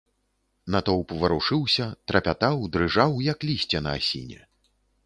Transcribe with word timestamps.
Натоўп 0.75 1.13
варушыўся, 1.25 1.85
трапятаў, 2.13 2.55
дрыжаў, 2.77 3.11
як 3.31 3.37
лісце 3.53 3.79
на 3.91 3.99
асіне. 4.01 4.41